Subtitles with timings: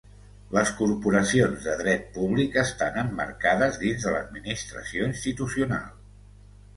[0.55, 5.85] Les corporacions de dret públic estan emmarcades dins l'administració institucional.